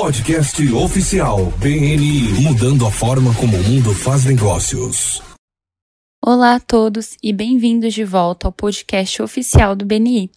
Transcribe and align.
Podcast 0.00 0.62
oficial 0.74 1.46
BNI 1.58 2.40
mudando 2.40 2.86
a 2.86 2.90
forma 2.90 3.34
como 3.34 3.56
o 3.56 3.64
mundo 3.64 3.92
faz 3.92 4.24
negócios. 4.24 5.20
Olá 6.24 6.54
a 6.54 6.60
todos 6.60 7.16
e 7.20 7.32
bem-vindos 7.32 7.92
de 7.92 8.04
volta 8.04 8.46
ao 8.46 8.52
podcast 8.52 9.20
oficial 9.20 9.74
do 9.74 9.84
BNI. 9.84 10.30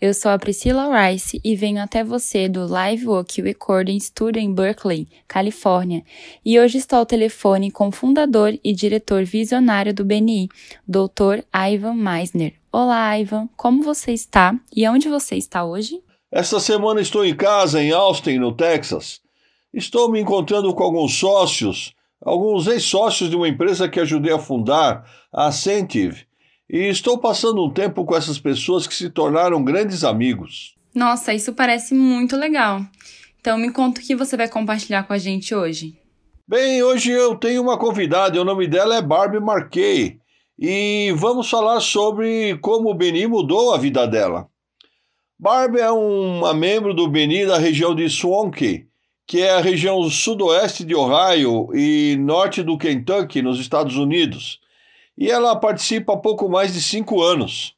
Eu 0.00 0.14
sou 0.14 0.30
a 0.30 0.38
Priscila 0.38 0.88
Rice 0.88 1.38
e 1.44 1.54
venho 1.54 1.82
até 1.82 2.02
você 2.02 2.48
do 2.48 2.66
Live 2.66 3.06
Work 3.06 3.42
Recording 3.42 4.00
Studio 4.00 4.40
em 4.40 4.54
Berkeley, 4.54 5.06
Califórnia. 5.28 6.02
E 6.42 6.58
hoje 6.58 6.78
estou 6.78 7.00
ao 7.00 7.06
telefone 7.06 7.70
com 7.70 7.88
o 7.88 7.92
fundador 7.92 8.58
e 8.64 8.72
diretor 8.72 9.24
visionário 9.24 9.92
do 9.92 10.06
BNI, 10.06 10.48
Dr. 10.88 11.44
Ivan 11.54 11.94
Meisner. 11.94 12.54
Olá, 12.72 13.18
Ivan, 13.18 13.46
como 13.58 13.82
você 13.82 14.12
está 14.12 14.58
e 14.74 14.88
onde 14.88 15.06
você 15.10 15.36
está 15.36 15.62
hoje? 15.66 16.00
Esta 16.32 16.58
semana 16.58 17.00
estou 17.00 17.24
em 17.24 17.36
casa, 17.36 17.82
em 17.82 17.92
Austin, 17.92 18.38
no 18.38 18.52
Texas. 18.52 19.20
Estou 19.72 20.10
me 20.10 20.20
encontrando 20.20 20.74
com 20.74 20.82
alguns 20.82 21.18
sócios 21.18 21.94
alguns 22.24 22.66
ex-sócios 22.66 23.28
de 23.28 23.36
uma 23.36 23.48
empresa 23.48 23.88
que 23.88 24.00
ajudei 24.00 24.32
a 24.32 24.38
fundar, 24.38 25.04
a 25.32 25.46
Ascentive, 25.46 26.26
e 26.70 26.88
estou 26.88 27.18
passando 27.18 27.62
um 27.62 27.70
tempo 27.70 28.04
com 28.04 28.16
essas 28.16 28.38
pessoas 28.38 28.86
que 28.86 28.94
se 28.94 29.10
tornaram 29.10 29.62
grandes 29.62 30.04
amigos. 30.04 30.74
Nossa, 30.94 31.34
isso 31.34 31.52
parece 31.52 31.94
muito 31.94 32.36
legal. 32.36 32.80
Então 33.40 33.58
me 33.58 33.72
conta 33.72 34.00
o 34.00 34.04
que 34.04 34.14
você 34.14 34.36
vai 34.36 34.48
compartilhar 34.48 35.02
com 35.02 35.12
a 35.12 35.18
gente 35.18 35.54
hoje. 35.54 35.98
Bem, 36.46 36.82
hoje 36.82 37.10
eu 37.10 37.34
tenho 37.34 37.62
uma 37.62 37.78
convidada, 37.78 38.36
e 38.36 38.40
o 38.40 38.44
nome 38.44 38.66
dela 38.66 38.96
é 38.96 39.02
Barbie 39.02 39.40
Marquet, 39.40 40.20
e 40.58 41.12
vamos 41.16 41.50
falar 41.50 41.80
sobre 41.80 42.56
como 42.58 42.90
o 42.90 42.94
Beni 42.94 43.26
mudou 43.26 43.74
a 43.74 43.78
vida 43.78 44.06
dela. 44.06 44.48
Barbie 45.42 45.80
é 45.80 45.90
uma 45.90 46.54
membro 46.54 46.94
do 46.94 47.08
Beni 47.08 47.44
da 47.44 47.58
região 47.58 47.96
de 47.96 48.08
Swankey, 48.08 48.86
que 49.26 49.40
é 49.40 49.50
a 49.50 49.60
região 49.60 50.00
sudoeste 50.08 50.84
de 50.84 50.94
Ohio 50.94 51.68
e 51.74 52.16
norte 52.16 52.62
do 52.62 52.78
Kentucky, 52.78 53.42
nos 53.42 53.58
Estados 53.58 53.96
Unidos. 53.96 54.60
E 55.18 55.28
ela 55.28 55.56
participa 55.56 56.12
há 56.12 56.16
pouco 56.16 56.48
mais 56.48 56.72
de 56.72 56.80
cinco 56.80 57.20
anos. 57.20 57.74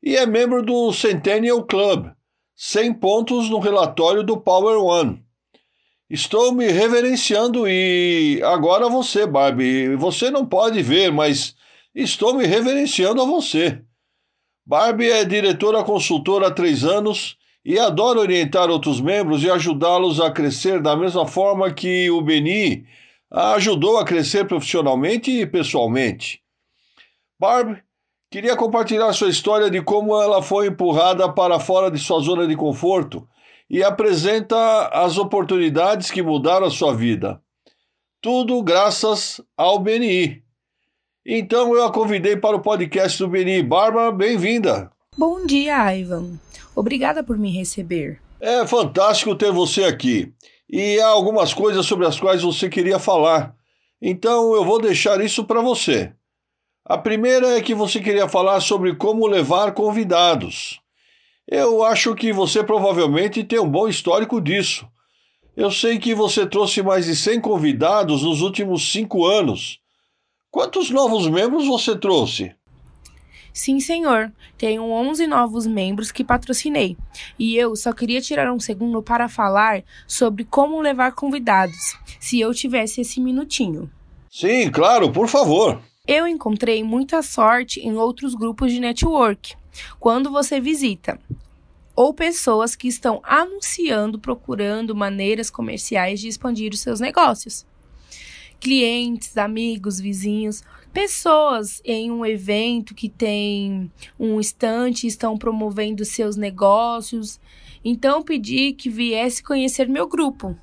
E 0.00 0.16
é 0.16 0.24
membro 0.26 0.62
do 0.62 0.92
Centennial 0.92 1.64
Club, 1.64 2.06
100 2.54 2.94
pontos 2.94 3.50
no 3.50 3.58
relatório 3.58 4.22
do 4.22 4.36
Power 4.36 4.78
One. 4.78 5.20
Estou 6.08 6.52
me 6.52 6.68
reverenciando 6.68 7.66
e 7.66 8.40
agora 8.44 8.88
você, 8.88 9.26
Barbie. 9.26 9.96
Você 9.96 10.30
não 10.30 10.46
pode 10.46 10.80
ver, 10.82 11.10
mas 11.10 11.56
estou 11.92 12.32
me 12.32 12.46
reverenciando 12.46 13.20
a 13.20 13.24
você. 13.24 13.82
Barbie 14.66 15.08
é 15.08 15.24
diretora 15.24 15.84
consultora 15.84 16.48
há 16.48 16.50
três 16.50 16.82
anos 16.82 17.36
e 17.64 17.78
adora 17.78 18.18
orientar 18.18 18.68
outros 18.68 19.00
membros 19.00 19.44
e 19.44 19.50
ajudá-los 19.50 20.20
a 20.20 20.28
crescer 20.28 20.82
da 20.82 20.96
mesma 20.96 21.24
forma 21.24 21.72
que 21.72 22.10
o 22.10 22.20
Beni 22.20 22.84
a 23.30 23.52
ajudou 23.54 23.96
a 23.96 24.04
crescer 24.04 24.44
profissionalmente 24.44 25.30
e 25.30 25.46
pessoalmente. 25.46 26.42
Barb 27.38 27.78
queria 28.28 28.56
compartilhar 28.56 29.12
sua 29.12 29.28
história 29.28 29.70
de 29.70 29.80
como 29.80 30.20
ela 30.20 30.42
foi 30.42 30.66
empurrada 30.66 31.32
para 31.32 31.60
fora 31.60 31.88
de 31.88 31.98
sua 32.00 32.20
zona 32.20 32.44
de 32.44 32.56
conforto 32.56 33.28
e 33.70 33.84
apresenta 33.84 34.88
as 34.88 35.16
oportunidades 35.16 36.10
que 36.10 36.22
mudaram 36.22 36.66
a 36.66 36.70
sua 36.70 36.92
vida. 36.92 37.40
Tudo 38.20 38.60
graças 38.64 39.40
ao 39.56 39.78
BNI. 39.78 40.45
Então 41.28 41.74
eu 41.74 41.84
a 41.84 41.92
convidei 41.92 42.36
para 42.36 42.54
o 42.54 42.60
podcast 42.60 43.18
do 43.18 43.28
BNI. 43.28 43.60
Bárbara, 43.60 44.12
bem-vinda. 44.12 44.92
Bom 45.18 45.44
dia, 45.44 45.92
Ivan. 45.92 46.38
Obrigada 46.72 47.24
por 47.24 47.36
me 47.36 47.50
receber. 47.50 48.20
É 48.38 48.64
fantástico 48.64 49.34
ter 49.34 49.50
você 49.50 49.82
aqui. 49.82 50.32
E 50.70 51.00
há 51.00 51.08
algumas 51.08 51.52
coisas 51.52 51.84
sobre 51.84 52.06
as 52.06 52.20
quais 52.20 52.42
você 52.42 52.68
queria 52.68 53.00
falar. 53.00 53.56
Então 54.00 54.54
eu 54.54 54.64
vou 54.64 54.80
deixar 54.80 55.20
isso 55.20 55.44
para 55.44 55.60
você. 55.60 56.12
A 56.84 56.96
primeira 56.96 57.58
é 57.58 57.60
que 57.60 57.74
você 57.74 57.98
queria 57.98 58.28
falar 58.28 58.60
sobre 58.60 58.94
como 58.94 59.26
levar 59.26 59.72
convidados. 59.74 60.80
Eu 61.48 61.82
acho 61.82 62.14
que 62.14 62.32
você 62.32 62.62
provavelmente 62.62 63.42
tem 63.42 63.58
um 63.58 63.68
bom 63.68 63.88
histórico 63.88 64.40
disso. 64.40 64.86
Eu 65.56 65.72
sei 65.72 65.98
que 65.98 66.14
você 66.14 66.46
trouxe 66.46 66.84
mais 66.84 67.06
de 67.06 67.16
100 67.16 67.40
convidados 67.40 68.22
nos 68.22 68.42
últimos 68.42 68.92
cinco 68.92 69.26
anos. 69.26 69.80
Quantos 70.56 70.88
novos 70.88 71.28
membros 71.28 71.66
você 71.66 71.94
trouxe? 71.94 72.54
Sim, 73.52 73.78
senhor. 73.78 74.32
Tenho 74.56 74.84
11 74.84 75.26
novos 75.26 75.66
membros 75.66 76.10
que 76.10 76.24
patrocinei. 76.24 76.96
E 77.38 77.54
eu 77.58 77.76
só 77.76 77.92
queria 77.92 78.22
tirar 78.22 78.50
um 78.50 78.58
segundo 78.58 79.02
para 79.02 79.28
falar 79.28 79.84
sobre 80.08 80.44
como 80.44 80.80
levar 80.80 81.12
convidados, 81.12 81.94
se 82.18 82.40
eu 82.40 82.54
tivesse 82.54 83.02
esse 83.02 83.20
minutinho. 83.20 83.90
Sim, 84.30 84.70
claro, 84.70 85.12
por 85.12 85.28
favor. 85.28 85.78
Eu 86.06 86.26
encontrei 86.26 86.82
muita 86.82 87.20
sorte 87.20 87.80
em 87.80 87.94
outros 87.98 88.34
grupos 88.34 88.72
de 88.72 88.80
network 88.80 89.54
quando 90.00 90.30
você 90.30 90.58
visita, 90.58 91.20
ou 91.94 92.14
pessoas 92.14 92.74
que 92.74 92.88
estão 92.88 93.20
anunciando, 93.22 94.18
procurando 94.18 94.96
maneiras 94.96 95.50
comerciais 95.50 96.18
de 96.18 96.28
expandir 96.28 96.72
os 96.72 96.80
seus 96.80 96.98
negócios. 96.98 97.66
Clientes, 98.66 99.38
amigos, 99.38 100.00
vizinhos 100.00 100.60
pessoas 100.92 101.80
em 101.84 102.10
um 102.10 102.26
evento 102.26 102.96
que 102.96 103.08
tem 103.08 103.92
um 104.18 104.40
estante 104.40 105.06
estão 105.06 105.38
promovendo 105.38 106.04
seus 106.04 106.36
negócios. 106.36 107.38
Então 107.84 108.24
pedi 108.24 108.72
que 108.72 108.90
viesse 108.90 109.40
conhecer 109.40 109.88
meu 109.88 110.08
grupo. 110.08 110.58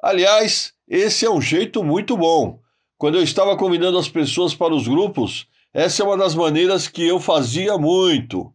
Aliás, 0.00 0.72
esse 0.86 1.26
é 1.26 1.30
um 1.30 1.40
jeito 1.40 1.82
muito 1.82 2.16
bom. 2.16 2.60
Quando 2.96 3.16
eu 3.16 3.24
estava 3.24 3.56
convidando 3.56 3.98
as 3.98 4.08
pessoas 4.08 4.54
para 4.54 4.72
os 4.72 4.86
grupos, 4.86 5.48
essa 5.74 6.04
é 6.04 6.06
uma 6.06 6.16
das 6.16 6.36
maneiras 6.36 6.86
que 6.86 7.04
eu 7.04 7.18
fazia 7.18 7.76
muito. 7.76 8.52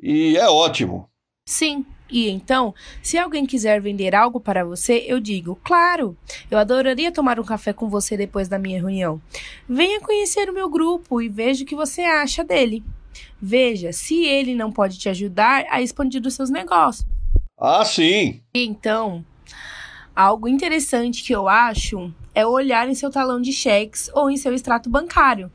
E 0.00 0.36
é 0.36 0.48
ótimo. 0.48 1.10
Sim, 1.48 1.84
e 2.10 2.28
então, 2.28 2.74
se 3.02 3.18
alguém 3.18 3.44
quiser 3.44 3.80
vender 3.80 4.14
algo 4.14 4.38
para 4.40 4.64
você, 4.64 5.04
eu 5.06 5.18
digo: 5.18 5.58
claro, 5.64 6.16
eu 6.50 6.58
adoraria 6.58 7.10
tomar 7.10 7.40
um 7.40 7.44
café 7.44 7.72
com 7.72 7.88
você 7.88 8.16
depois 8.16 8.48
da 8.48 8.58
minha 8.58 8.78
reunião. 8.78 9.20
Venha 9.68 10.00
conhecer 10.00 10.48
o 10.48 10.54
meu 10.54 10.68
grupo 10.68 11.20
e 11.20 11.28
veja 11.28 11.64
o 11.64 11.66
que 11.66 11.74
você 11.74 12.02
acha 12.02 12.44
dele. 12.44 12.84
Veja 13.40 13.92
se 13.92 14.24
ele 14.24 14.54
não 14.54 14.70
pode 14.70 14.98
te 14.98 15.08
ajudar 15.08 15.64
a 15.68 15.82
expandir 15.82 16.24
os 16.24 16.34
seus 16.34 16.50
negócios. 16.50 17.06
Ah, 17.58 17.84
sim! 17.84 18.40
E 18.54 18.64
então, 18.64 19.24
algo 20.14 20.46
interessante 20.46 21.24
que 21.24 21.34
eu 21.34 21.48
acho 21.48 22.12
é 22.34 22.46
olhar 22.46 22.88
em 22.88 22.94
seu 22.94 23.10
talão 23.10 23.40
de 23.40 23.52
cheques 23.52 24.10
ou 24.14 24.30
em 24.30 24.36
seu 24.36 24.54
extrato 24.54 24.88
bancário. 24.88 25.50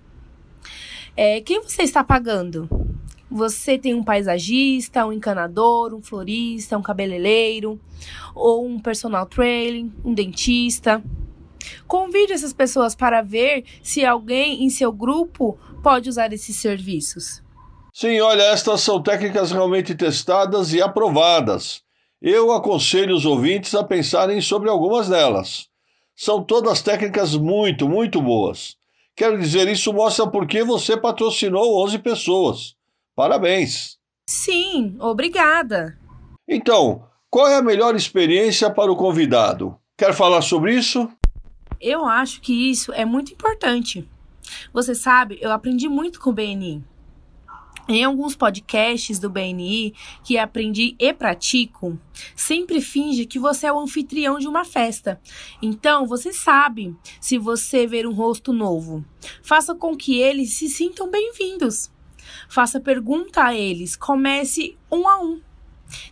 É, 1.16 1.41
quem 1.41 1.62
você 1.62 1.83
está 1.83 2.03
pagando? 2.03 2.68
Você 3.31 3.78
tem 3.78 3.94
um 3.94 4.03
paisagista, 4.03 5.06
um 5.06 5.14
encanador, 5.14 5.94
um 5.94 6.02
florista, 6.02 6.78
um 6.78 6.81
cabeleireiro, 6.81 7.80
ou 8.36 8.68
um 8.68 8.78
personal 8.78 9.25
training, 9.25 9.90
um 10.03 10.14
dentista. 10.14 11.02
Convide 11.88 12.34
essas 12.34 12.52
pessoas 12.52 12.94
para 12.94 13.22
ver 13.22 13.64
se 13.81 14.06
alguém 14.06 14.66
em 14.66 14.69
seu 14.69 14.92
grupo 14.92 15.58
pode 15.81 16.09
usar 16.09 16.34
esses 16.34 16.58
serviços. 16.58 17.42
Sim, 17.94 18.19
olha, 18.19 18.44
estas 18.44 18.81
são 18.81 19.02
técnicas 19.02 19.50
realmente 19.50 19.96
testadas 19.96 20.74
e 20.74 20.81
aprovadas. 20.81 21.84
Eu 22.22 22.52
aconselho 22.52 23.16
os 23.16 23.25
ouvintes 23.25 23.74
a 23.74 23.84
pensarem 23.84 24.42
sobre 24.42 24.69
algumas 24.69 25.08
delas. 25.08 25.68
São 26.13 26.44
todas 26.44 26.81
técnicas 26.81 27.34
muito, 27.36 27.88
muito 27.88 28.22
boas. 28.22 28.75
Quero 29.16 29.40
dizer, 29.40 29.69
isso 29.69 29.94
mostra 29.94 30.28
por 30.28 30.46
que 30.46 30.63
você 30.63 30.98
patrocinou 30.98 31.81
11 31.86 32.00
pessoas. 32.00 32.75
Parabéns! 33.16 33.97
Sim, 34.27 34.95
obrigada. 34.99 35.97
Então, 36.47 37.07
qual 37.29 37.47
é 37.47 37.57
a 37.57 37.61
melhor 37.61 37.95
experiência 37.95 38.69
para 38.69 38.91
o 38.91 38.95
convidado? 38.95 39.77
Quer 39.97 40.13
falar 40.13 40.41
sobre 40.41 40.75
isso? 40.75 41.09
Eu 41.80 42.06
acho 42.06 42.41
que 42.41 42.71
isso 42.71 42.94
é 42.94 43.06
muito 43.06 43.33
importante. 43.33 44.07
Você 44.74 44.94
sabe, 44.95 45.38
eu 45.41 45.51
aprendi 45.51 45.88
muito 45.88 46.19
com 46.19 46.30
o 46.30 46.33
BNI. 46.33 46.83
Em 47.88 48.03
alguns 48.03 48.36
podcasts 48.36 49.19
do 49.19 49.30
BNI 49.30 49.94
que 50.24 50.38
aprendi 50.38 50.95
e 51.00 51.13
pratico, 51.13 52.00
sempre 52.36 52.80
finge 52.80 53.25
que 53.25 53.39
você 53.39 53.68
é 53.68 53.74
o 53.74 53.80
anfitrião 53.80 54.38
de 54.39 54.47
uma 54.47 54.63
festa. 54.63 55.19
Então, 55.62 56.06
você 56.06 56.31
sabe 56.31 56.95
se 57.19 57.38
você 57.38 57.88
ver 57.88 58.07
um 58.07 58.13
rosto 58.13 58.53
novo. 58.53 59.03
Faça 59.44 59.75
com 59.75 59.97
que 59.97 60.19
eles 60.21 60.53
se 60.53 60.69
sintam 60.69 61.09
bem-vindos. 61.09 61.91
Faça 62.51 62.81
pergunta 62.81 63.45
a 63.45 63.56
eles, 63.56 63.95
comece 63.95 64.77
um 64.92 65.07
a 65.07 65.21
um. 65.21 65.39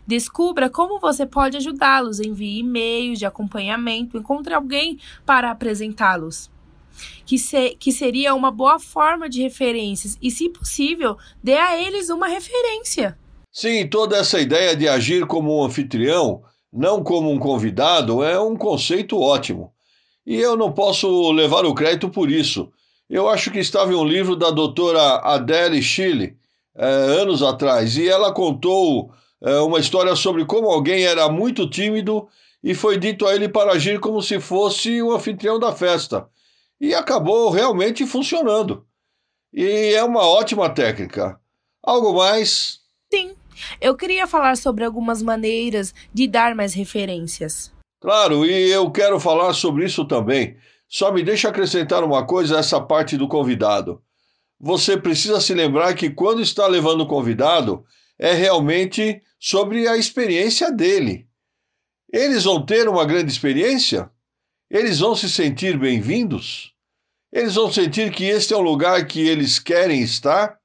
Descubra 0.07 0.69
como 0.69 0.97
você 0.97 1.25
pode 1.25 1.57
ajudá-los, 1.57 2.21
envie 2.21 2.59
e-mails 2.59 3.19
de 3.19 3.25
acompanhamento, 3.25 4.17
encontre 4.17 4.53
alguém 4.53 4.97
para 5.25 5.51
apresentá-los. 5.51 6.49
Que, 7.25 7.37
se, 7.37 7.71
que 7.71 7.91
seria 7.91 8.33
uma 8.33 8.51
boa 8.51 8.79
forma 8.79 9.27
de 9.27 9.41
referências 9.41 10.17
e, 10.21 10.31
se 10.31 10.47
possível, 10.47 11.17
dê 11.43 11.57
a 11.57 11.77
eles 11.77 12.09
uma 12.09 12.29
referência. 12.29 13.17
Sim, 13.51 13.85
toda 13.85 14.15
essa 14.15 14.39
ideia 14.39 14.77
de 14.77 14.87
agir 14.87 15.27
como 15.27 15.59
um 15.59 15.65
anfitrião 15.65 16.41
não 16.71 17.03
como 17.03 17.29
um 17.29 17.37
convidado, 17.37 18.23
é 18.23 18.39
um 18.39 18.55
conceito 18.55 19.19
ótimo. 19.19 19.73
E 20.25 20.37
eu 20.37 20.55
não 20.55 20.71
posso 20.71 21.33
levar 21.33 21.65
o 21.65 21.73
crédito 21.73 22.07
por 22.07 22.31
isso. 22.31 22.71
Eu 23.09 23.27
acho 23.27 23.49
que 23.49 23.57
estava 23.57 23.91
em 23.91 23.95
um 23.95 24.05
livro 24.05 24.35
da 24.35 24.51
doutora 24.51 25.17
Adele 25.17 25.81
Chile, 25.81 26.37
é, 26.75 26.85
anos 26.85 27.41
atrás, 27.41 27.97
e 27.97 28.07
ela 28.07 28.31
contou 28.31 29.11
é, 29.41 29.59
uma 29.61 29.79
história 29.79 30.15
sobre 30.15 30.45
como 30.45 30.69
alguém 30.69 31.05
era 31.05 31.27
muito 31.27 31.67
tímido 31.67 32.27
e 32.63 32.75
foi 32.75 32.97
dito 32.97 33.25
a 33.25 33.33
ele 33.33 33.49
para 33.49 33.71
agir 33.71 33.99
como 33.99 34.21
se 34.21 34.39
fosse 34.39 35.01
o 35.01 35.11
anfitrião 35.11 35.57
da 35.57 35.73
festa. 35.73 36.27
E 36.79 36.93
acabou 36.93 37.49
realmente 37.49 38.05
funcionando. 38.05 38.85
E 39.51 39.93
é 39.95 40.03
uma 40.03 40.25
ótima 40.27 40.69
técnica. 40.69 41.39
Algo 41.81 42.13
mais? 42.13 42.79
Sim. 43.11 43.35
Eu 43.81 43.95
queria 43.95 44.27
falar 44.27 44.55
sobre 44.55 44.85
algumas 44.85 45.21
maneiras 45.21 45.93
de 46.13 46.27
dar 46.27 46.53
mais 46.53 46.73
referências. 46.73 47.73
Claro, 47.99 48.45
e 48.45 48.71
eu 48.71 48.89
quero 48.91 49.19
falar 49.19 49.53
sobre 49.53 49.85
isso 49.85 50.05
também. 50.05 50.55
Só 50.89 51.11
me 51.11 51.21
deixa 51.21 51.49
acrescentar 51.49 52.03
uma 52.03 52.25
coisa 52.25 52.57
a 52.57 52.59
essa 52.59 52.81
parte 52.81 53.15
do 53.15 53.27
convidado. 53.27 54.01
Você 54.59 54.97
precisa 54.97 55.39
se 55.39 55.53
lembrar 55.53 55.93
que 55.93 56.09
quando 56.09 56.41
está 56.41 56.65
levando 56.65 57.01
o 57.01 57.07
convidado, 57.07 57.85
é 58.17 58.33
realmente 58.33 59.21
sobre 59.39 59.87
a 59.87 59.95
experiência 59.95 60.71
dele. 60.71 61.27
Eles 62.11 62.43
vão 62.43 62.65
ter 62.65 62.89
uma 62.89 63.05
grande 63.05 63.31
experiência? 63.31 64.09
Eles 64.67 64.99
vão 64.99 65.15
se 65.15 65.29
sentir 65.29 65.77
bem-vindos? 65.77 66.73
Eles 67.31 67.53
vão 67.53 67.71
sentir 67.71 68.11
que 68.11 68.25
este 68.25 68.53
é 68.53 68.57
um 68.57 68.61
lugar 68.61 69.05
que 69.05 69.21
eles 69.21 69.59
querem 69.59 70.01
estar? 70.01 70.57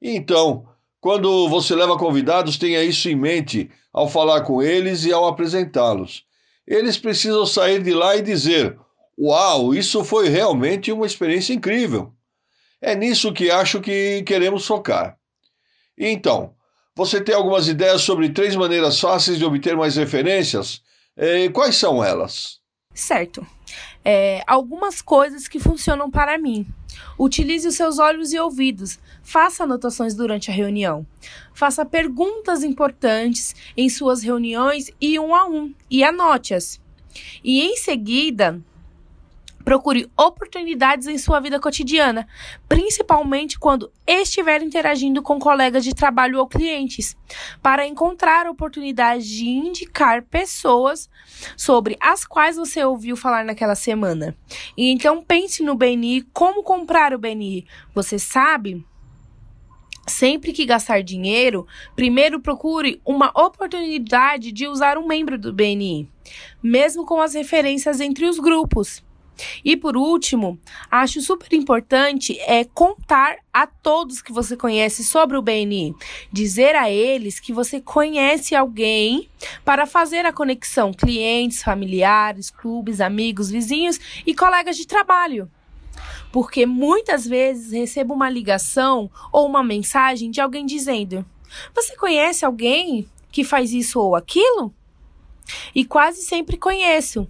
Então, 0.00 0.68
quando 1.00 1.48
você 1.48 1.74
leva 1.74 1.98
convidados, 1.98 2.56
tenha 2.56 2.82
isso 2.84 3.08
em 3.08 3.16
mente 3.16 3.68
ao 3.92 4.08
falar 4.08 4.42
com 4.42 4.62
eles 4.62 5.04
e 5.04 5.12
ao 5.12 5.26
apresentá-los. 5.26 6.24
Eles 6.64 6.96
precisam 6.96 7.44
sair 7.44 7.82
de 7.82 7.92
lá 7.92 8.16
e 8.16 8.22
dizer: 8.22 8.78
Uau, 9.18 9.74
isso 9.74 10.04
foi 10.04 10.28
realmente 10.28 10.90
uma 10.90 11.06
experiência 11.06 11.52
incrível. 11.52 12.12
É 12.80 12.94
nisso 12.94 13.32
que 13.32 13.50
acho 13.50 13.80
que 13.80 14.22
queremos 14.22 14.66
focar. 14.66 15.16
Então, 15.96 16.54
você 16.96 17.20
tem 17.20 17.34
algumas 17.34 17.68
ideias 17.68 18.02
sobre 18.02 18.30
três 18.30 18.56
maneiras 18.56 18.98
fáceis 18.98 19.38
de 19.38 19.44
obter 19.44 19.76
mais 19.76 19.96
referências? 19.96 20.82
E 21.16 21.48
quais 21.50 21.76
são 21.76 22.02
elas? 22.02 22.60
Certo. 22.94 23.46
É, 24.04 24.42
algumas 24.46 25.00
coisas 25.00 25.46
que 25.46 25.60
funcionam 25.60 26.10
para 26.10 26.36
mim. 26.36 26.66
Utilize 27.18 27.66
os 27.66 27.76
seus 27.76 27.98
olhos 27.98 28.32
e 28.32 28.38
ouvidos. 28.38 28.98
Faça 29.22 29.64
anotações 29.64 30.14
durante 30.14 30.50
a 30.50 30.54
reunião. 30.54 31.06
Faça 31.54 31.84
perguntas 31.84 32.62
importantes 32.62 33.54
em 33.76 33.88
suas 33.88 34.22
reuniões 34.22 34.90
e 35.00 35.18
um 35.18 35.34
a 35.34 35.46
um 35.46 35.72
e 35.90 36.02
anote-as. 36.02 36.80
E 37.44 37.62
em 37.62 37.76
seguida, 37.76 38.60
Procure 39.64 40.10
oportunidades 40.16 41.06
em 41.06 41.18
sua 41.18 41.40
vida 41.40 41.60
cotidiana, 41.60 42.26
principalmente 42.68 43.58
quando 43.58 43.90
estiver 44.06 44.62
interagindo 44.62 45.22
com 45.22 45.38
colegas 45.38 45.84
de 45.84 45.94
trabalho 45.94 46.38
ou 46.38 46.46
clientes, 46.46 47.16
para 47.62 47.86
encontrar 47.86 48.46
oportunidades 48.46 49.26
de 49.26 49.48
indicar 49.48 50.22
pessoas 50.24 51.08
sobre 51.56 51.96
as 52.00 52.24
quais 52.24 52.56
você 52.56 52.84
ouviu 52.84 53.16
falar 53.16 53.44
naquela 53.44 53.74
semana. 53.74 54.36
E 54.76 54.90
então 54.90 55.22
pense 55.22 55.62
no 55.62 55.74
BNI, 55.74 56.22
como 56.32 56.62
comprar 56.62 57.14
o 57.14 57.18
BNI. 57.18 57.66
Você 57.94 58.18
sabe? 58.18 58.84
Sempre 60.06 60.52
que 60.52 60.66
gastar 60.66 61.02
dinheiro, 61.02 61.66
primeiro 61.94 62.40
procure 62.40 63.00
uma 63.04 63.28
oportunidade 63.28 64.50
de 64.50 64.66
usar 64.66 64.98
um 64.98 65.06
membro 65.06 65.38
do 65.38 65.52
BNI, 65.52 66.08
mesmo 66.60 67.06
com 67.06 67.20
as 67.20 67.34
referências 67.34 68.00
entre 68.00 68.26
os 68.26 68.40
grupos. 68.40 69.02
E 69.64 69.76
por 69.76 69.96
último, 69.96 70.58
acho 70.90 71.20
super 71.20 71.52
importante 71.54 72.38
é 72.40 72.64
contar 72.64 73.38
a 73.52 73.66
todos 73.66 74.22
que 74.22 74.32
você 74.32 74.56
conhece 74.56 75.04
sobre 75.04 75.36
o 75.36 75.42
BNI, 75.42 75.94
dizer 76.30 76.74
a 76.76 76.90
eles 76.90 77.40
que 77.40 77.52
você 77.52 77.80
conhece 77.80 78.54
alguém 78.54 79.28
para 79.64 79.86
fazer 79.86 80.24
a 80.26 80.32
conexão 80.32 80.92
clientes, 80.92 81.62
familiares, 81.62 82.50
clubes, 82.50 83.00
amigos, 83.00 83.50
vizinhos 83.50 83.98
e 84.26 84.34
colegas 84.34 84.76
de 84.76 84.86
trabalho. 84.86 85.50
Porque 86.30 86.64
muitas 86.64 87.26
vezes 87.26 87.72
recebo 87.72 88.14
uma 88.14 88.30
ligação 88.30 89.10
ou 89.30 89.46
uma 89.46 89.62
mensagem 89.62 90.30
de 90.30 90.40
alguém 90.40 90.64
dizendo: 90.64 91.24
"Você 91.74 91.96
conhece 91.96 92.44
alguém 92.44 93.06
que 93.30 93.44
faz 93.44 93.72
isso 93.72 94.00
ou 94.00 94.16
aquilo?" 94.16 94.72
E 95.74 95.84
quase 95.84 96.22
sempre 96.22 96.56
conheço. 96.56 97.28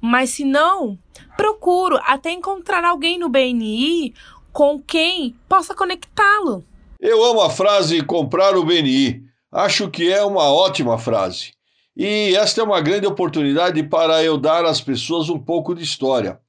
Mas 0.00 0.30
se 0.30 0.44
não, 0.44 0.98
procuro 1.36 1.98
até 2.04 2.32
encontrar 2.32 2.84
alguém 2.84 3.18
no 3.18 3.28
BNI 3.28 4.14
com 4.52 4.80
quem 4.80 5.34
possa 5.48 5.74
conectá-lo. 5.74 6.64
Eu 7.00 7.24
amo 7.24 7.42
a 7.42 7.50
frase 7.50 8.02
comprar 8.02 8.56
o 8.56 8.64
BNI. 8.64 9.22
Acho 9.52 9.90
que 9.90 10.10
é 10.10 10.24
uma 10.24 10.52
ótima 10.52 10.98
frase. 10.98 11.52
E 11.96 12.34
esta 12.36 12.60
é 12.60 12.64
uma 12.64 12.80
grande 12.80 13.06
oportunidade 13.06 13.82
para 13.84 14.22
eu 14.22 14.36
dar 14.36 14.64
às 14.64 14.80
pessoas 14.80 15.28
um 15.28 15.38
pouco 15.38 15.74
de 15.74 15.82
história. 15.82 16.40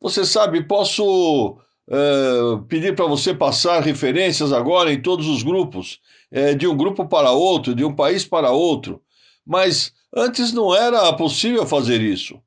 Você 0.00 0.24
sabe, 0.24 0.62
posso 0.64 1.58
uh, 1.88 2.62
pedir 2.68 2.94
para 2.94 3.06
você 3.06 3.34
passar 3.34 3.82
referências 3.82 4.52
agora 4.52 4.92
em 4.92 5.00
todos 5.00 5.26
os 5.28 5.42
grupos, 5.42 5.98
uh, 6.32 6.54
de 6.56 6.66
um 6.66 6.76
grupo 6.76 7.06
para 7.06 7.30
outro, 7.30 7.74
de 7.74 7.84
um 7.84 7.94
país 7.94 8.24
para 8.24 8.50
outro, 8.50 9.02
mas 9.46 9.92
antes 10.14 10.52
não 10.52 10.74
era 10.74 11.12
possível 11.12 11.66
fazer 11.66 12.00
isso. 12.00 12.40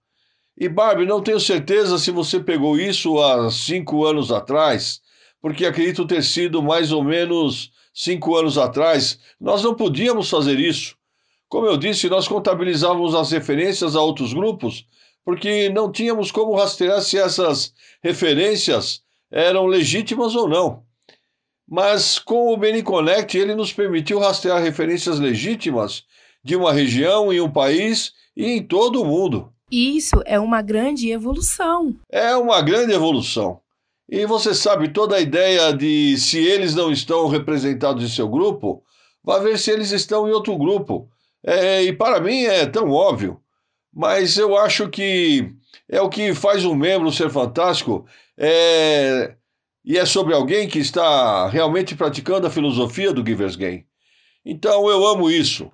E 0.61 0.67
Barbie, 0.67 1.06
não 1.06 1.23
tenho 1.23 1.39
certeza 1.39 1.97
se 1.97 2.11
você 2.11 2.38
pegou 2.38 2.77
isso 2.77 3.17
há 3.21 3.50
cinco 3.50 4.06
anos 4.06 4.29
atrás, 4.29 5.00
porque 5.41 5.65
acredito 5.65 6.06
ter 6.06 6.21
sido 6.21 6.61
mais 6.61 6.91
ou 6.91 7.01
menos 7.01 7.71
cinco 7.94 8.35
anos 8.35 8.57
atrás. 8.57 9.17
Nós 9.39 9.63
não 9.63 9.73
podíamos 9.73 10.29
fazer 10.29 10.59
isso. 10.59 10.97
Como 11.47 11.65
eu 11.65 11.77
disse, 11.77 12.09
nós 12.09 12.27
contabilizávamos 12.27 13.15
as 13.15 13.31
referências 13.31 13.95
a 13.95 14.01
outros 14.01 14.33
grupos, 14.33 14.85
porque 15.23 15.69
não 15.69 15.89
tínhamos 15.89 16.29
como 16.29 16.53
rastrear 16.53 17.01
se 17.01 17.17
essas 17.17 17.73
referências 18.03 19.01
eram 19.31 19.65
legítimas 19.65 20.35
ou 20.35 20.50
não. 20.50 20.83
Mas 21.65 22.19
com 22.19 22.53
o 22.53 22.57
BeniConnect, 22.57 23.38
ele 23.38 23.56
nos 23.56 23.71
permitiu 23.71 24.19
rastrear 24.19 24.61
referências 24.61 25.19
legítimas 25.19 26.03
de 26.44 26.57
uma 26.57 26.73
região, 26.73 27.31
em 27.31 27.39
um 27.39 27.50
país 27.50 28.11
e 28.35 28.45
em 28.45 28.61
todo 28.61 29.01
o 29.01 29.06
mundo. 29.06 29.53
Isso 29.71 30.21
é 30.25 30.39
uma 30.39 30.62
grande 30.62 31.12
evolução. 31.12 31.95
É 32.11 32.35
uma 32.35 32.61
grande 32.61 32.94
evolução. 32.94 33.59
E 34.07 34.26
você 34.26 34.56
sabe, 34.56 34.90
toda 34.90 35.16
a 35.16 35.21
ideia 35.21 35.71
de 35.71 36.18
se 36.18 36.40
eles 36.40 36.73
não 36.73 36.92
estão 36.92 37.28
representados 37.28 38.04
em 38.04 38.07
seu 38.07 38.28
grupo, 38.28 38.83
vá 39.23 39.38
ver 39.38 39.59
se 39.59 39.69
eles 39.69 39.92
estão 39.92 40.28
em 40.28 40.31
outro 40.31 40.57
grupo. 40.57 41.07
É, 41.45 41.83
e 41.83 41.94
para 41.94 42.19
mim 42.19 42.44
é 42.44 42.66
tão 42.66 42.90
óbvio. 42.90 43.40
Mas 43.94 44.38
eu 44.38 44.57
acho 44.57 44.90
que 44.90 45.52
é 45.88 46.02
o 46.02 46.09
que 46.09 46.33
faz 46.33 46.66
um 46.66 46.73
membro 46.73 47.11
ser 47.11 47.30
fantástico. 47.30 48.06
É, 48.35 49.35
e 49.85 49.97
é 49.97 50.06
sobre 50.06 50.33
alguém 50.33 50.68
que 50.68 50.80
está 50.80 51.47
realmente 51.47 51.95
praticando 51.95 52.47
a 52.47 52.52
filosofia 52.52 53.14
do 53.14 53.26
Giver's 53.26 53.56
Game. 53.56 53.85
Então 54.44 54.90
eu 54.90 55.06
amo 55.06 55.30
isso. 55.30 55.71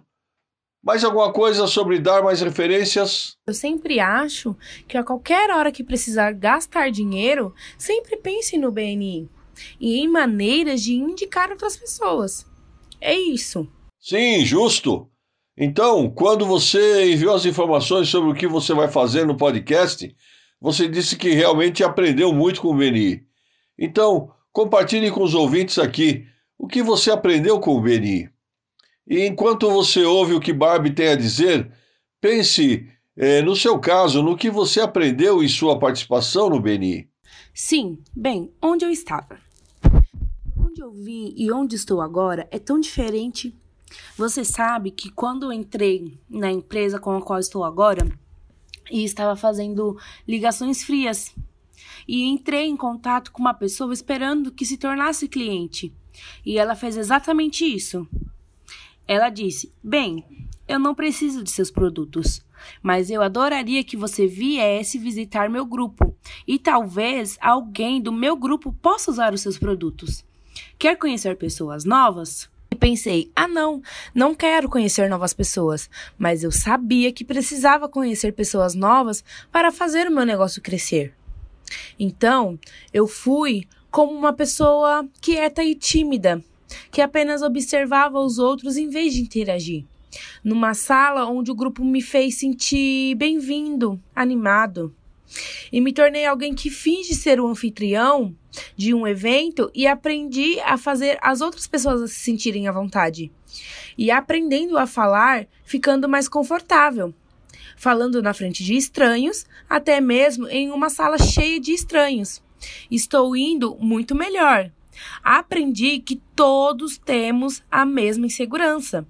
Mais 0.86 1.04
alguma 1.04 1.34
coisa 1.34 1.66
sobre 1.66 1.98
dar 1.98 2.22
mais 2.22 2.42
referências? 2.42 3.36
Eu 3.48 3.56
sempre 3.56 4.00
acho 4.00 4.56
que 4.88 4.96
a 4.96 5.04
qualquer 5.04 5.50
hora 5.50 5.72
que 5.72 5.84
precisar 5.84 6.32
gastar 6.32 6.92
dinheiro, 6.92 7.56
sempre 7.76 8.16
pense 8.18 8.56
no 8.56 8.72
BNI 8.72 9.28
e 9.80 9.98
em 9.98 10.08
maneiras 10.08 10.84
de 10.84 10.94
indicar 10.94 11.50
outras 11.50 11.76
pessoas. 11.76 12.46
É 13.02 13.16
isso. 13.18 13.68
Sim, 14.00 14.46
justo. 14.46 15.10
Então, 15.58 16.08
quando 16.08 16.46
você 16.46 17.12
enviou 17.12 17.34
as 17.34 17.46
informações 17.46 18.08
sobre 18.08 18.30
o 18.30 18.36
que 18.36 18.46
você 18.46 18.72
vai 18.72 18.88
fazer 18.88 19.26
no 19.26 19.36
podcast, 19.36 20.16
você 20.62 20.88
disse 20.88 21.16
que 21.16 21.30
realmente 21.30 21.84
aprendeu 21.84 22.32
muito 22.32 22.62
com 22.62 22.68
o 22.68 22.78
BNI. 22.78 23.24
Então, 23.80 24.30
compartilhe 24.52 25.10
com 25.10 25.24
os 25.24 25.34
ouvintes 25.34 25.80
aqui 25.80 26.28
o 26.60 26.68
que 26.68 26.84
você 26.84 27.10
aprendeu 27.10 27.60
com 27.60 27.76
o 27.76 27.82
BNI. 27.82 28.35
E 29.08 29.26
enquanto 29.26 29.70
você 29.70 30.04
ouve 30.04 30.34
o 30.34 30.40
que 30.40 30.52
Barbie 30.52 30.94
tem 30.94 31.10
a 31.10 31.16
dizer, 31.16 31.72
pense, 32.20 32.88
eh, 33.16 33.42
no 33.42 33.56
seu 33.56 33.80
caso, 33.80 34.24
no 34.24 34.36
que 34.36 34.50
você 34.50 34.82
aprendeu 34.82 35.44
em 35.44 35.48
sua 35.48 35.78
participação 35.78 36.50
no 36.50 36.60
BNI. 36.60 37.08
Sim, 37.54 38.00
bem, 38.16 38.52
onde 38.62 38.84
eu 38.84 38.90
estava. 38.90 39.40
Onde 40.58 40.82
eu 40.82 40.92
vim 40.92 41.34
e 41.38 41.52
onde 41.52 41.76
estou 41.76 42.02
agora 42.02 42.48
é 42.52 42.60
tão 42.60 42.80
diferente. 42.80 43.56
Você 44.18 44.44
sabe 44.44 44.92
que 44.92 45.12
quando 45.12 45.44
eu 45.44 45.54
entrei 45.54 46.20
na 46.30 46.52
empresa 46.52 47.00
com 47.00 47.16
a 47.16 47.22
qual 47.22 47.40
estou 47.40 47.64
agora 47.64 48.08
e 48.92 49.04
estava 49.04 49.36
fazendo 49.36 49.98
ligações 50.28 50.84
frias 50.84 51.34
e 52.08 52.24
entrei 52.24 52.66
em 52.66 52.76
contato 52.76 53.32
com 53.32 53.42
uma 53.42 53.54
pessoa 53.54 53.94
esperando 53.94 54.52
que 54.52 54.66
se 54.66 54.78
tornasse 54.78 55.28
cliente. 55.28 55.94
E 56.46 56.58
ela 56.58 56.76
fez 56.76 56.98
exatamente 56.98 57.64
isso. 57.64 58.08
Ela 59.08 59.30
disse: 59.30 59.72
Bem, 59.84 60.26
eu 60.68 60.80
não 60.80 60.96
preciso 60.96 61.44
de 61.44 61.52
seus 61.52 61.70
produtos, 61.70 62.44
mas 62.82 63.10
eu 63.10 63.22
adoraria 63.22 63.84
que 63.84 63.96
você 63.96 64.26
viesse 64.26 64.98
visitar 64.98 65.50
meu 65.50 65.66
grupo 65.66 66.16
e 66.48 66.58
talvez 66.58 67.38
alguém 67.40 68.02
do 68.02 68.12
meu 68.12 68.36
grupo 68.36 68.74
possa 68.82 69.12
usar 69.12 69.34
os 69.34 69.42
seus 69.42 69.58
produtos. 69.58 70.26
Quer 70.78 70.98
conhecer 70.98 71.38
pessoas 71.38 71.86
novas? 71.86 72.50
E 72.72 72.76
pensei: 72.76 73.32
ah, 73.36 73.48
não, 73.48 73.82
não 74.14 74.34
quero 74.34 74.68
conhecer 74.68 75.10
novas 75.10 75.34
pessoas, 75.34 75.90
mas 76.18 76.44
eu 76.44 76.52
sabia 76.52 77.12
que 77.12 77.24
precisava 77.24 77.88
conhecer 77.88 78.34
pessoas 78.34 78.74
novas 78.74 79.24
para 79.52 79.72
fazer 79.72 80.08
o 80.08 80.12
meu 80.12 80.26
negócio 80.26 80.62
crescer. 80.62 81.14
Então, 82.00 82.60
eu 82.94 83.08
fui 83.08 83.68
como 83.92 84.14
uma 84.14 84.34
pessoa 84.34 85.08
quieta 85.22 85.64
e 85.64 85.74
tímida, 85.74 86.44
que 86.92 87.02
apenas 87.02 87.42
observava 87.42 88.20
os 88.20 88.38
outros 88.38 88.78
em 88.78 88.90
vez 88.90 89.14
de 89.14 89.22
interagir 89.22 89.86
numa 90.44 90.74
sala 90.74 91.26
onde 91.26 91.52
o 91.52 91.56
grupo 91.56 91.84
me 91.84 92.02
fez 92.02 92.36
sentir 92.36 93.16
bem-vindo, 93.16 94.02
animado. 94.16 94.96
E 95.72 95.82
me 95.82 95.92
tornei 95.92 96.26
alguém 96.26 96.54
que 96.54 96.70
finge 96.70 97.16
ser 97.16 97.40
o 97.40 97.48
anfitrião 97.48 98.36
de 98.76 98.94
um 98.94 99.06
evento 99.06 99.70
e 99.74 99.88
aprendi 99.88 100.60
a 100.62 100.78
fazer 100.78 101.18
as 101.22 101.42
outras 101.42 101.68
pessoas 101.68 102.12
se 102.12 102.20
sentirem 102.20 102.68
à 102.68 102.72
vontade. 102.72 103.32
E 103.98 104.12
aprendendo 104.12 104.78
a 104.78 104.86
falar, 104.86 105.48
ficando 105.64 106.08
mais 106.08 106.30
confortável. 106.30 107.14
Falando 107.76 108.22
na 108.22 108.34
frente 108.34 108.64
de 108.64 108.76
estranhos, 108.76 109.46
até 109.70 110.00
mesmo 110.00 110.48
em 110.48 110.72
uma 110.72 110.90
sala 110.90 111.18
cheia 111.18 111.60
de 111.60 111.74
estranhos. 111.74 112.42
Estou 112.90 113.36
indo 113.36 113.76
muito 113.76 114.16
melhor. 114.16 114.72
Aprendi 115.24 116.00
que 116.00 116.22
todos 116.36 116.98
temos 116.98 117.64
a 117.70 117.86
mesma 117.86 118.26
insegurança 118.26 119.06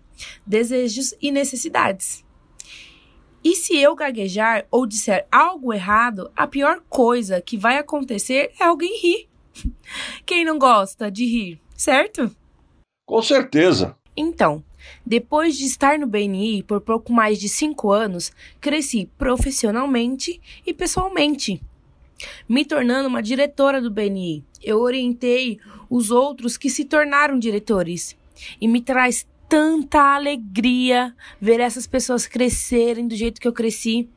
desejos 0.45 1.13
e 1.21 1.31
necessidades. 1.31 2.23
E 3.43 3.55
se 3.55 3.77
eu 3.77 3.95
gaguejar 3.95 4.65
ou 4.71 4.87
disser 4.87 5.27
algo 5.31 5.71
errado, 5.71 6.31
a 6.35 6.47
pior 6.47 6.81
coisa 6.89 7.39
que 7.41 7.57
vai 7.57 7.77
acontecer 7.77 8.51
é 8.59 8.63
alguém 8.63 8.99
rir. 8.99 9.29
Quem 10.25 10.43
não 10.43 10.57
gosta 10.57 11.11
de 11.11 11.25
rir, 11.25 11.61
certo? 11.77 12.35
Com 13.05 13.21
certeza. 13.21 13.95
Então, 14.17 14.63
depois 15.05 15.57
de 15.57 15.65
estar 15.65 15.99
no 15.99 16.07
BNI 16.07 16.63
por 16.63 16.81
pouco 16.81 17.13
mais 17.13 17.39
de 17.39 17.47
cinco 17.47 17.91
anos, 17.91 18.31
cresci 18.59 19.09
profissionalmente 19.17 20.41
e 20.65 20.73
pessoalmente, 20.73 21.61
me 22.49 22.65
tornando 22.65 23.07
uma 23.07 23.21
diretora 23.21 23.79
do 23.79 23.91
BNI. 23.91 24.43
Eu 24.63 24.79
orientei 24.79 25.59
os 25.95 26.11
outros 26.11 26.57
que 26.57 26.69
se 26.69 26.83
tornaram 26.83 27.39
diretores 27.39 28.17
e 28.59 28.67
me 28.67 28.81
traz 28.81 29.25
tanta 29.47 30.15
alegria 30.15 31.15
ver 31.39 31.61
essas 31.61 31.87
pessoas 31.87 32.27
crescerem 32.27 33.07
do 33.07 33.15
jeito 33.15 33.39
que 33.39 33.47
eu 33.47 33.53
cresci. 33.53 34.09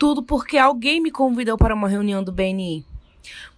Tudo 0.00 0.20
porque 0.20 0.58
alguém 0.58 1.00
me 1.00 1.12
convidou 1.12 1.56
para 1.56 1.74
uma 1.74 1.88
reunião 1.88 2.24
do 2.24 2.32
BNI. 2.32 2.84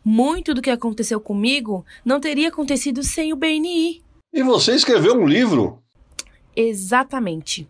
Muito 0.05 0.53
do 0.53 0.61
que 0.61 0.69
aconteceu 0.69 1.19
comigo 1.19 1.87
não 2.05 2.21
teria 2.21 2.49
acontecido 2.49 3.03
sem 3.03 3.33
o 3.33 3.37
BNI. 3.37 4.03
E 4.31 4.43
você 4.43 4.75
escreveu 4.75 5.15
um 5.15 5.27
livro? 5.27 5.79
Exatamente. 6.55 7.67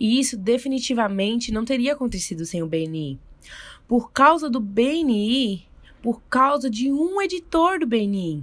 E 0.00 0.18
isso 0.18 0.34
definitivamente 0.34 1.52
não 1.52 1.64
teria 1.64 1.92
acontecido 1.92 2.46
sem 2.46 2.62
o 2.62 2.66
BNI. 2.66 3.20
Por 3.86 4.12
causa 4.12 4.48
do 4.48 4.60
BNI, 4.60 5.66
por 6.02 6.22
causa 6.22 6.70
de 6.70 6.90
um 6.90 7.20
editor 7.20 7.78
do 7.78 7.86
BNI 7.86 8.42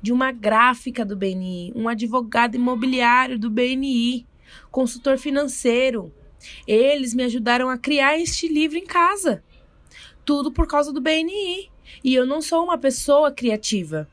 de 0.00 0.12
uma 0.12 0.32
gráfica 0.32 1.04
do 1.04 1.16
BNI, 1.16 1.72
um 1.74 1.88
advogado 1.88 2.54
imobiliário 2.54 3.38
do 3.38 3.50
BNI, 3.50 4.26
consultor 4.70 5.18
financeiro. 5.18 6.12
Eles 6.66 7.14
me 7.14 7.24
ajudaram 7.24 7.68
a 7.68 7.78
criar 7.78 8.18
este 8.18 8.48
livro 8.48 8.78
em 8.78 8.86
casa. 8.86 9.42
Tudo 10.24 10.50
por 10.52 10.66
causa 10.66 10.92
do 10.92 11.00
BNI. 11.00 11.70
E 12.02 12.14
eu 12.14 12.26
não 12.26 12.42
sou 12.42 12.64
uma 12.64 12.78
pessoa 12.78 13.30
criativa. 13.30 14.08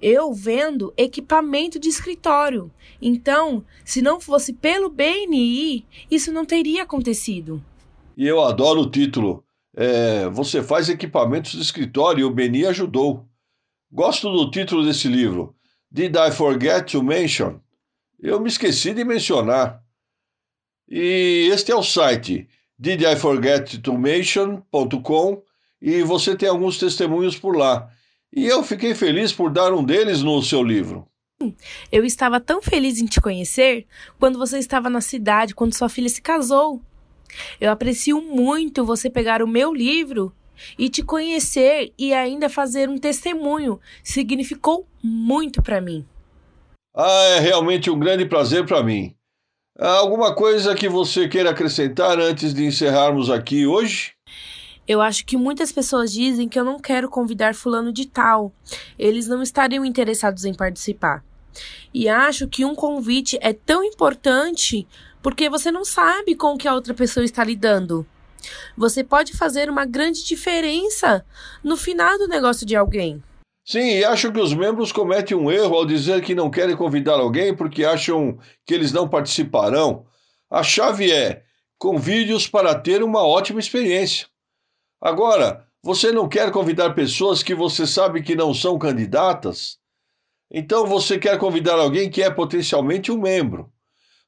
Eu 0.00 0.32
vendo 0.32 0.92
equipamento 0.96 1.78
de 1.78 1.88
escritório. 1.88 2.70
Então, 3.00 3.64
se 3.84 4.02
não 4.02 4.20
fosse 4.20 4.52
pelo 4.52 4.90
BNI, 4.90 5.86
isso 6.10 6.32
não 6.32 6.44
teria 6.44 6.82
acontecido. 6.82 7.62
E 8.16 8.26
eu 8.26 8.40
adoro 8.42 8.82
o 8.82 8.90
título. 8.90 9.44
É, 9.74 10.28
você 10.28 10.62
faz 10.62 10.88
equipamentos 10.88 11.52
de 11.52 11.62
escritório 11.62 12.20
e 12.20 12.24
o 12.24 12.30
BNI 12.30 12.66
ajudou. 12.66 13.26
Gosto 13.94 14.32
do 14.32 14.50
título 14.50 14.86
desse 14.86 15.06
livro, 15.06 15.54
Did 15.90 16.16
I 16.16 16.32
Forget 16.32 16.90
to 16.92 17.02
Mention? 17.02 17.60
Eu 18.18 18.40
me 18.40 18.48
esqueci 18.48 18.94
de 18.94 19.04
mencionar. 19.04 19.82
E 20.88 21.50
este 21.52 21.72
é 21.72 21.76
o 21.76 21.82
site 21.82 22.48
didiforgettomention.com 22.78 25.42
e 25.78 26.02
você 26.02 26.34
tem 26.34 26.48
alguns 26.48 26.78
testemunhos 26.78 27.36
por 27.36 27.54
lá. 27.54 27.86
E 28.34 28.46
eu 28.46 28.62
fiquei 28.62 28.94
feliz 28.94 29.30
por 29.30 29.50
dar 29.50 29.74
um 29.74 29.84
deles 29.84 30.22
no 30.22 30.42
seu 30.42 30.62
livro. 30.62 31.06
Eu 31.92 32.02
estava 32.02 32.40
tão 32.40 32.62
feliz 32.62 32.98
em 32.98 33.04
te 33.04 33.20
conhecer 33.20 33.86
quando 34.18 34.38
você 34.38 34.58
estava 34.58 34.88
na 34.88 35.02
cidade, 35.02 35.54
quando 35.54 35.74
sua 35.74 35.90
filha 35.90 36.08
se 36.08 36.22
casou. 36.22 36.80
Eu 37.60 37.70
aprecio 37.70 38.22
muito 38.22 38.86
você 38.86 39.10
pegar 39.10 39.42
o 39.42 39.46
meu 39.46 39.74
livro 39.74 40.34
e 40.78 40.88
te 40.88 41.02
conhecer 41.02 41.92
e 41.98 42.12
ainda 42.12 42.48
fazer 42.48 42.88
um 42.88 42.98
testemunho 42.98 43.80
significou 44.02 44.86
muito 45.02 45.62
para 45.62 45.80
mim. 45.80 46.06
Ah, 46.94 47.24
é 47.36 47.40
realmente 47.40 47.90
um 47.90 47.98
grande 47.98 48.26
prazer 48.26 48.66
para 48.66 48.82
mim. 48.82 49.14
Há 49.78 49.96
alguma 49.96 50.34
coisa 50.34 50.74
que 50.74 50.88
você 50.88 51.26
queira 51.26 51.50
acrescentar 51.50 52.18
antes 52.18 52.52
de 52.52 52.64
encerrarmos 52.64 53.30
aqui 53.30 53.66
hoje? 53.66 54.12
Eu 54.86 55.00
acho 55.00 55.24
que 55.24 55.36
muitas 55.36 55.72
pessoas 55.72 56.12
dizem 56.12 56.48
que 56.48 56.58
eu 56.58 56.64
não 56.64 56.78
quero 56.78 57.08
convidar 57.08 57.54
fulano 57.54 57.92
de 57.92 58.06
tal. 58.06 58.52
Eles 58.98 59.26
não 59.26 59.42
estariam 59.42 59.84
interessados 59.84 60.44
em 60.44 60.52
participar. 60.52 61.24
E 61.94 62.08
acho 62.08 62.48
que 62.48 62.64
um 62.64 62.74
convite 62.74 63.38
é 63.40 63.52
tão 63.52 63.84
importante 63.84 64.86
porque 65.22 65.48
você 65.48 65.70
não 65.70 65.84
sabe 65.84 66.34
com 66.34 66.54
o 66.54 66.58
que 66.58 66.66
a 66.66 66.74
outra 66.74 66.92
pessoa 66.92 67.24
está 67.24 67.44
lidando. 67.44 68.06
Você 68.76 69.04
pode 69.04 69.36
fazer 69.36 69.70
uma 69.70 69.84
grande 69.84 70.24
diferença 70.24 71.24
no 71.62 71.76
final 71.76 72.18
do 72.18 72.28
negócio 72.28 72.66
de 72.66 72.76
alguém. 72.76 73.22
Sim, 73.64 73.98
e 73.98 74.04
acho 74.04 74.32
que 74.32 74.40
os 74.40 74.52
membros 74.52 74.90
cometem 74.90 75.36
um 75.36 75.50
erro 75.50 75.76
ao 75.76 75.86
dizer 75.86 76.20
que 76.22 76.34
não 76.34 76.50
querem 76.50 76.76
convidar 76.76 77.14
alguém 77.14 77.54
porque 77.54 77.84
acham 77.84 78.38
que 78.66 78.74
eles 78.74 78.92
não 78.92 79.08
participarão. 79.08 80.04
A 80.50 80.62
chave 80.62 81.12
é 81.12 81.44
convide-os 81.78 82.46
para 82.46 82.74
ter 82.74 83.02
uma 83.02 83.24
ótima 83.24 83.60
experiência. 83.60 84.26
Agora, 85.00 85.66
você 85.82 86.12
não 86.12 86.28
quer 86.28 86.50
convidar 86.50 86.94
pessoas 86.94 87.42
que 87.42 87.54
você 87.54 87.86
sabe 87.86 88.22
que 88.22 88.36
não 88.36 88.52
são 88.54 88.78
candidatas? 88.78 89.78
Então 90.48 90.86
você 90.86 91.18
quer 91.18 91.38
convidar 91.38 91.74
alguém 91.74 92.10
que 92.10 92.22
é 92.22 92.30
potencialmente 92.30 93.10
um 93.10 93.20
membro. 93.20 93.72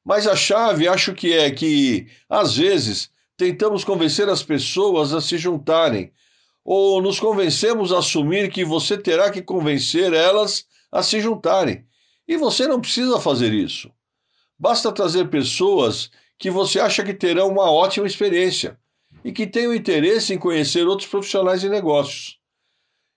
Mas 0.04 0.26
a 0.26 0.34
chave 0.34 0.88
acho 0.88 1.14
que 1.14 1.32
é 1.32 1.50
que, 1.50 2.08
às 2.28 2.56
vezes, 2.56 3.10
tentamos 3.36 3.84
convencer 3.84 4.28
as 4.28 4.42
pessoas 4.42 5.12
a 5.12 5.20
se 5.20 5.36
juntarem, 5.36 6.12
ou 6.64 7.02
nos 7.02 7.20
convencemos 7.20 7.92
a 7.92 7.98
assumir 7.98 8.50
que 8.50 8.64
você 8.64 8.96
terá 8.96 9.30
que 9.30 9.42
convencer 9.42 10.12
elas 10.12 10.66
a 10.90 11.02
se 11.02 11.20
juntarem. 11.20 11.84
E 12.26 12.36
você 12.36 12.66
não 12.66 12.80
precisa 12.80 13.20
fazer 13.20 13.52
isso. 13.52 13.90
Basta 14.58 14.90
trazer 14.92 15.28
pessoas 15.28 16.10
que 16.38 16.50
você 16.50 16.80
acha 16.80 17.04
que 17.04 17.12
terão 17.12 17.48
uma 17.48 17.70
ótima 17.70 18.06
experiência 18.06 18.78
e 19.24 19.32
que 19.32 19.46
tenham 19.46 19.74
interesse 19.74 20.32
em 20.32 20.38
conhecer 20.38 20.86
outros 20.86 21.08
profissionais 21.08 21.60
de 21.60 21.68
negócios. 21.68 22.38